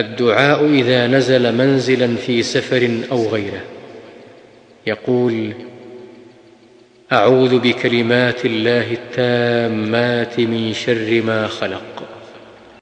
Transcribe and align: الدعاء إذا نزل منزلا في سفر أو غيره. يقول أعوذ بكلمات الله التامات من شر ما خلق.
الدعاء 0.00 0.66
إذا 0.66 1.06
نزل 1.06 1.54
منزلا 1.54 2.16
في 2.16 2.42
سفر 2.42 2.98
أو 3.10 3.28
غيره. 3.28 3.62
يقول 4.86 5.52
أعوذ 7.12 7.58
بكلمات 7.58 8.44
الله 8.44 8.92
التامات 8.92 10.40
من 10.40 10.72
شر 10.72 11.22
ما 11.26 11.46
خلق. 11.46 11.95